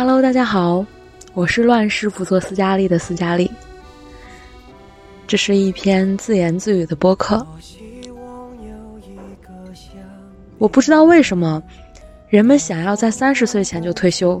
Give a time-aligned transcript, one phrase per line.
[0.00, 0.86] Hello，大家好，
[1.34, 3.50] 我是乱世不做斯嘉丽的斯嘉丽。
[5.26, 7.44] 这是一篇自言自语的播客。
[10.56, 11.60] 我不知道为什么，
[12.28, 14.40] 人们想要在三十岁前就退休。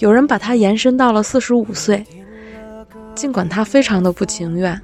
[0.00, 2.04] 有人把它延伸到了四十五岁，
[3.14, 4.78] 尽管他非常的不情愿。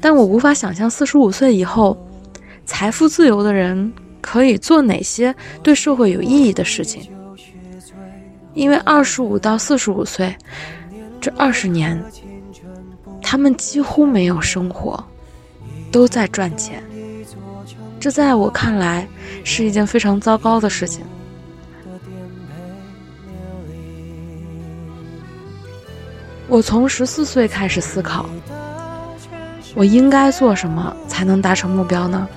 [0.00, 1.94] 但我无法想象四十五岁以后，
[2.64, 7.06] 财富自由的人可以做哪些对社会有意义的事情。
[8.54, 10.34] 因为二十五到四十五岁
[11.20, 12.02] 这二十年，
[13.20, 15.02] 他们几乎没有生活，
[15.90, 16.82] 都在赚钱。
[17.98, 19.06] 这在我看来
[19.44, 21.04] 是一件非常糟糕的事情。
[26.46, 28.26] 我从十四岁开始思考，
[29.74, 32.28] 我应该做什么才能达成目标呢？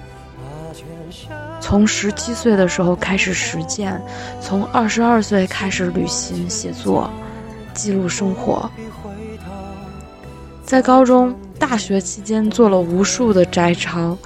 [1.68, 4.02] 从十七岁的时候开始实践，
[4.40, 7.12] 从二十二岁开始旅行、写作、
[7.74, 8.72] 记录生活。
[10.64, 14.18] 在高中、大学期间做了无数的摘抄，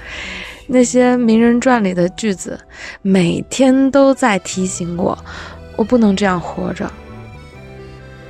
[0.67, 2.59] 那些名人传里的句子，
[3.01, 5.17] 每天都在提醒我：
[5.77, 6.91] 我不能这样活着，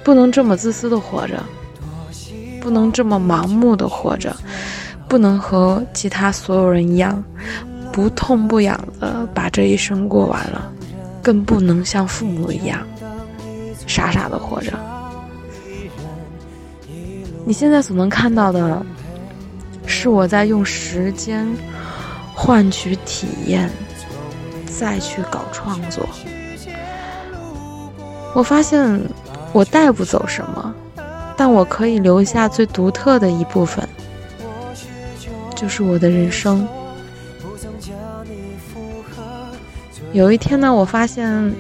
[0.06, 1.44] 不能这么自私的活着，
[2.62, 4.34] 不能这么盲目的活着，
[5.10, 7.22] 不能和其他所有人一样。
[7.92, 10.72] 不痛不痒的把这一生过完了，
[11.22, 12.88] 更不能像父母一样
[13.86, 14.72] 傻傻的活着。
[17.46, 18.86] 你现在所能看到的，
[19.86, 21.46] 是我在用时间
[22.34, 23.70] 换取体验，
[24.66, 26.08] 再去搞创作。
[28.34, 29.02] 我发现
[29.52, 30.74] 我带不走什么，
[31.36, 33.86] 但我可以留下最独特的一部分，
[35.56, 36.66] 就是我的人生。
[40.14, 41.54] 有一天呢，我发现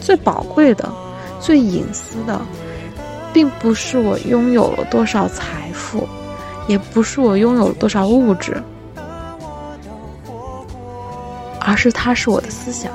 [0.00, 0.92] 最宝贵的、
[1.40, 2.40] 最隐私的，
[3.32, 6.06] 并不是我拥有了多少财富，
[6.66, 8.60] 也不是我拥有了多少物质，
[11.60, 12.90] 而是它是我的思想，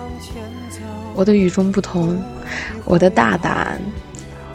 [1.16, 2.22] 我的与众不同，
[2.84, 3.80] 我的大胆，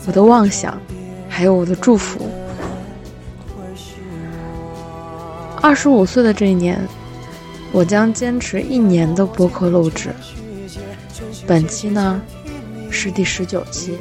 [0.06, 0.78] 我的妄想，
[1.30, 2.28] 还有我的祝福。
[5.62, 6.78] 二十五岁的这一年。
[7.74, 10.14] 我将坚持一年的播客录制，
[11.44, 12.22] 本期呢
[12.88, 13.98] 是第十九期。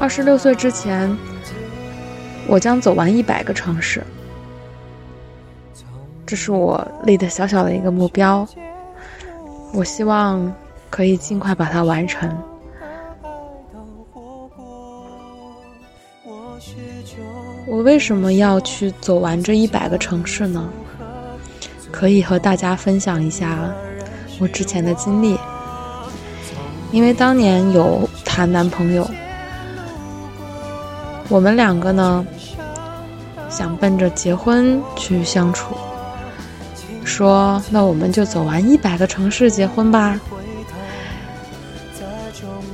[0.00, 1.14] 二十六岁之前，
[2.48, 4.02] 我将走完一百个城市，
[6.24, 8.48] 这是我立的小小的一个目标。
[9.74, 10.50] 我希望
[10.88, 12.34] 可以尽快把它完成。
[17.72, 20.68] 我为什么要去走完这一百个城市呢？
[21.90, 23.66] 可以和大家分享一下
[24.38, 25.38] 我之前的经历。
[26.90, 29.10] 因为当年有谈男朋友，
[31.30, 32.26] 我们两个呢
[33.48, 35.74] 想奔着结婚去相处，
[37.04, 40.20] 说那我们就走完一百个城市结婚吧。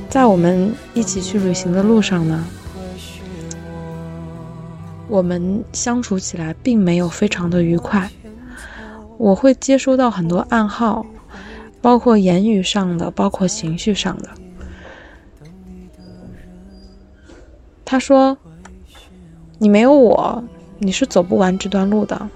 [0.09, 2.43] 在我们一起去旅行的路上呢。
[5.09, 8.09] 我们相处起来并没有非常的愉快，
[9.17, 11.03] 我会接收到很多暗号，
[11.81, 14.29] 包括言语上的，包括情绪上的。
[17.83, 18.37] 他说
[19.57, 20.43] ：“你没有我，
[20.77, 22.29] 你是走不完这段路的。”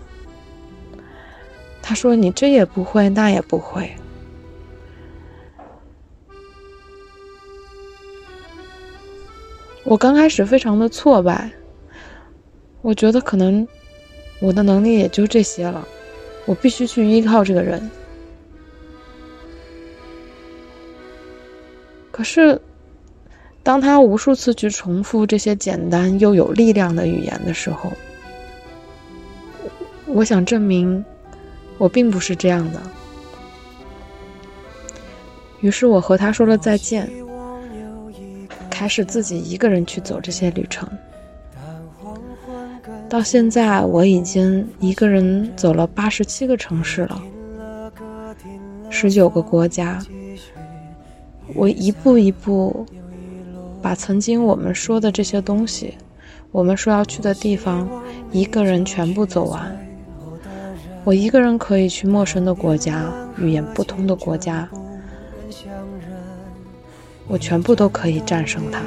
[1.79, 3.95] 他说：“你这也不会，那也不会。”
[9.85, 11.51] 我刚开始非常的挫败。
[12.83, 13.65] 我觉得可能
[14.39, 15.87] 我的能力也就这些了，
[16.45, 17.89] 我必须去依靠这个人。
[22.11, 22.61] 可是，
[23.63, 27.91] 当他无数次去重复这些简单又有力量的语言的时候，
[30.05, 31.03] 我想证明
[31.77, 32.81] 我并不是这样的。
[35.61, 37.09] 于是我和他说了再见，
[38.69, 40.85] 开始自己一个人去走这些旅程。
[43.13, 47.21] 到现在，我已经一个人走了八十七个城市了，
[48.89, 50.03] 十九个国家。
[51.53, 52.83] 我一步一步
[53.83, 55.93] 把曾经我们说的这些东西，
[56.51, 57.87] 我们说要去的地方，
[58.31, 59.77] 一个人全部走完。
[61.03, 64.67] 我一个人可以去陌生的国家，语言不通的国家，
[67.27, 68.81] 我全部都可以战胜它。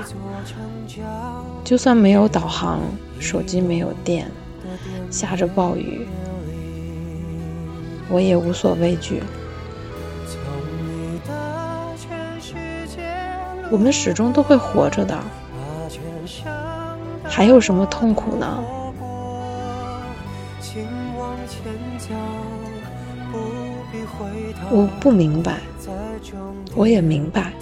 [1.65, 2.81] 就算没有导航。
[3.19, 4.31] 手机没有电，
[5.11, 6.07] 下着暴雨，
[8.11, 9.23] 我也无所畏惧。
[13.71, 15.19] 我们始终都会活着的，
[17.25, 18.63] 还有什么痛苦呢？
[24.71, 25.61] 我不明白，
[26.75, 27.55] 我也明白。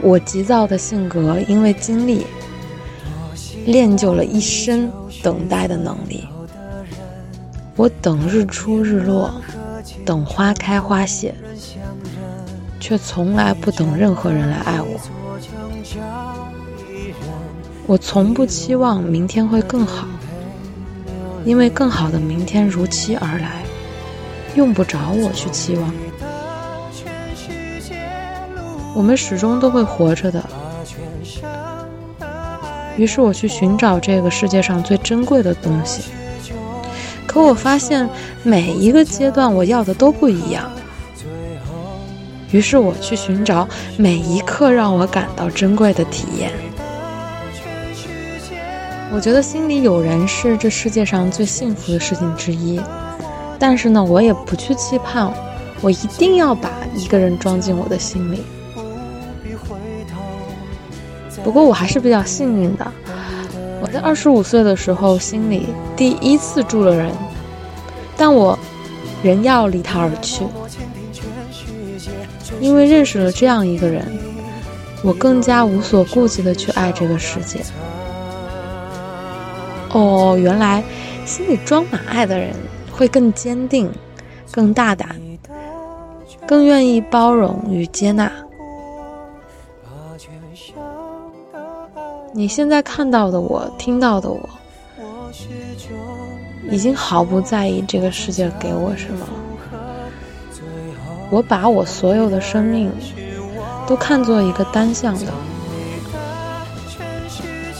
[0.00, 2.26] 我急躁的性格，因为经历
[3.66, 4.90] 练就了一身
[5.22, 6.26] 等待的能力。
[7.76, 9.32] 我等日出日落，
[10.04, 11.34] 等花开花谢，
[12.80, 15.00] 却从来不等任何人来爱我。
[17.86, 20.06] 我从不期望明天会更好，
[21.44, 23.62] 因为更好的明天如期而来，
[24.54, 25.94] 用不着我去期望。
[28.98, 30.42] 我们始终都会活着的。
[32.96, 36.02] 于是我去寻找这个世界上最珍贵的东西，
[37.24, 38.10] 可我发现
[38.42, 40.68] 每一个阶段我要的都不一样。
[42.50, 46.50] 于是我去寻找每一刻让我感到珍贵的体验。
[49.12, 52.80] 我觉得心里有人是这世界上最幸福的事情之一，
[53.60, 55.32] 但是呢，我也不去期盼
[55.80, 58.42] 我一定要把一个人装进我的心里。
[61.44, 62.92] 不过我还是比较幸运的，
[63.80, 67.10] 我在二十五岁的时候心里第一次住了人，
[68.16, 68.58] 但我
[69.22, 70.44] 仍要离他而去，
[72.60, 74.04] 因为认识了这样一个人，
[75.02, 77.60] 我更加无所顾忌的去爱这个世界。
[79.90, 80.84] 哦，原来
[81.24, 82.50] 心里装满爱的人
[82.92, 83.90] 会更坚定、
[84.50, 85.16] 更大胆、
[86.46, 88.30] 更愿意包容与接纳。
[92.32, 94.48] 你现在看到的我，听到的我，
[96.70, 99.26] 已经毫不在意这个世界给我什么。
[101.30, 102.90] 我把我所有的生命
[103.86, 105.32] 都看作一个单向的、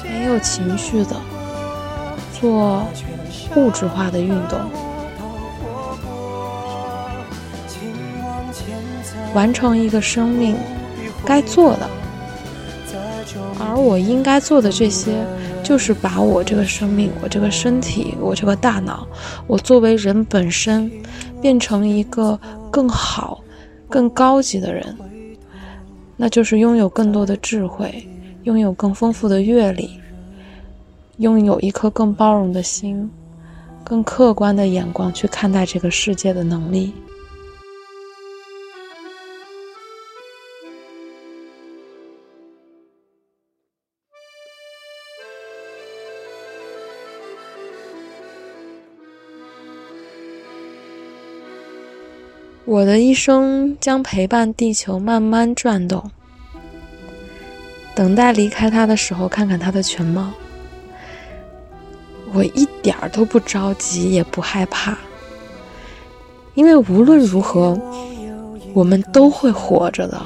[0.04, 1.16] 没有情绪的、
[2.38, 2.84] 做
[3.54, 4.58] 物质化的运动，
[9.34, 10.56] 完成一个生命
[11.24, 11.88] 该做的。
[13.80, 15.12] 我应该做的这些，
[15.62, 19.06] 就是把我这个生命、我这个身体、我这个大脑，
[19.46, 20.90] 我作为人本身，
[21.40, 22.38] 变成一个
[22.70, 23.40] 更好、
[23.88, 24.96] 更高级的人。
[26.16, 28.06] 那就是拥有更多的智慧，
[28.42, 29.90] 拥有更丰富的阅历，
[31.18, 33.08] 拥有一颗更包容的心，
[33.84, 36.92] 更客观的眼光去看待这个世界的能力。
[52.70, 56.10] 我的一生将陪伴地球慢慢转动，
[57.94, 60.30] 等待离开它的时候，看看它的全貌。
[62.34, 64.98] 我一点儿都不着急，也不害怕，
[66.52, 67.80] 因为无论如何，
[68.74, 70.20] 我们都会活着的。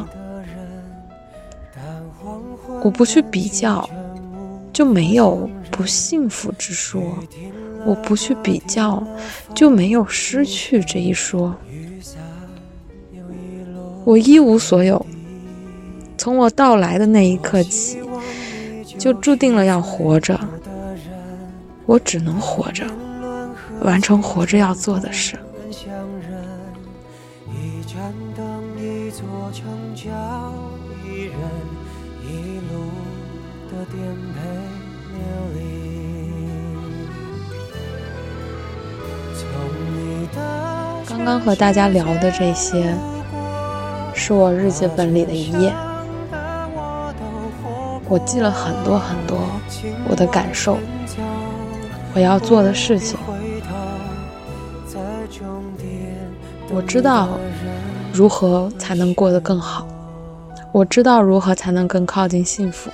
[2.82, 3.88] 我不去比较，
[4.72, 7.00] 就没有不幸福之说；
[7.86, 9.00] 我不去比较，
[9.54, 11.54] 就没有失去这一说。
[14.04, 15.04] 我一无所有，
[16.18, 17.98] 从我到来的那一刻起，
[18.98, 20.38] 就注定了要活着。
[21.86, 22.84] 我只能活着，
[23.82, 25.38] 完成活着要做的事。
[41.08, 42.94] 刚刚和大家聊的这些。
[44.14, 45.72] 是我日记本里的一页，
[48.08, 49.38] 我记了很多很多
[50.08, 50.78] 我的感受，
[52.14, 53.18] 我要做的事情。
[56.74, 57.28] 我知道
[58.12, 59.86] 如何才能过得更好，
[60.72, 62.90] 我知道如何才能更靠近幸福，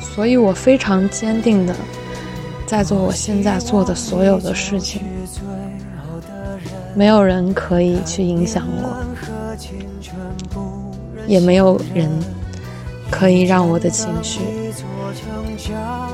[0.00, 1.74] 所以我非常坚定的
[2.66, 5.02] 在做我现在做的所有的事情。
[6.94, 8.96] 没有人可以去影响我，
[11.26, 12.10] 也没有人
[13.10, 14.40] 可以让我的情绪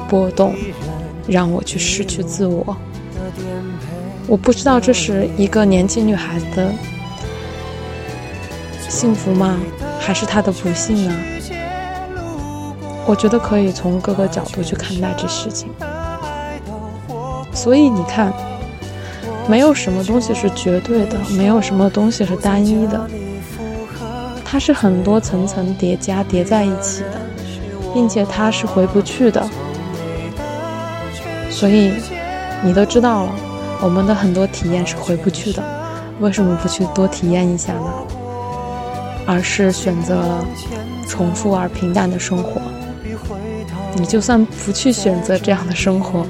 [0.08, 0.54] 波动，
[1.26, 2.76] 让我去失去自我。
[4.26, 6.70] 我不知道这是一个年轻女孩子的
[8.88, 9.58] 幸福吗？
[9.98, 11.14] 还是她的不幸呢？
[13.06, 15.68] 我觉得可以从各个角度去看待这事情。
[17.52, 18.32] 所以你看，
[19.48, 23.08] 没有什么东西是绝对的，没有什么东西是单一的，
[24.44, 27.20] 它是很多层层叠加叠在一起的，
[27.94, 29.46] 并且它是回不去的。
[31.50, 31.92] 所以，
[32.62, 33.32] 你都知道了，
[33.82, 35.62] 我们的很多体验是回不去的，
[36.20, 37.92] 为什么不去多体验一下呢？
[39.26, 40.44] 而是选择了
[41.08, 42.60] 重复而平淡的生活。
[43.96, 46.24] 你就算不去选择这样的生活，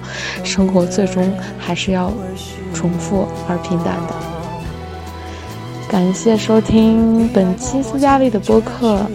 [0.45, 2.13] 生活最终还是要
[2.73, 4.15] 重复而平淡的。
[5.89, 9.07] 感谢收听本期斯嘉丽的播客，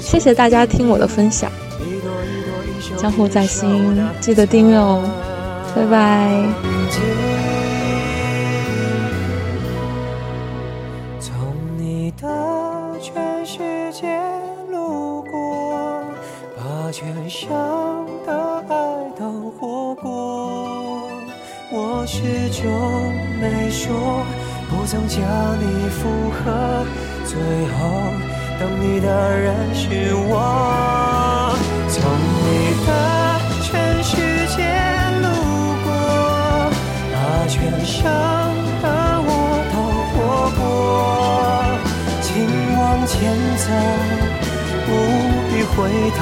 [0.00, 1.50] 谢谢大家听我的分享。
[2.96, 5.02] 江湖在心，记得订阅哦，
[5.74, 6.30] 拜拜。
[11.20, 11.34] 从
[11.78, 12.28] 你的
[13.00, 13.58] 全世
[13.92, 14.08] 界
[16.92, 18.74] 乡的爱
[19.16, 21.08] 都活过，
[21.70, 24.24] 我始终没说，
[24.68, 25.20] 不曾将
[25.60, 26.84] 你附和，
[27.24, 27.78] 最后
[28.58, 31.54] 等你的人是我。
[31.88, 32.02] 从
[32.42, 32.90] 你的
[33.62, 34.16] 全世
[34.56, 34.58] 界
[35.22, 35.24] 路
[35.84, 35.88] 过，
[37.12, 37.16] 把
[37.46, 38.02] 全乡
[38.82, 38.84] 的
[39.22, 39.30] 我
[39.70, 39.74] 都
[40.10, 40.18] 活
[40.58, 40.60] 过，
[42.20, 42.28] 请
[42.76, 43.16] 往前
[43.58, 43.70] 走，
[44.86, 44.88] 不
[45.48, 45.78] 必回
[46.10, 46.18] 头。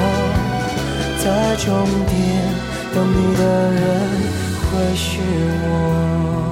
[1.25, 2.54] 在终点
[2.94, 3.82] 等你的人
[4.70, 5.18] 会是
[5.64, 6.48] 我。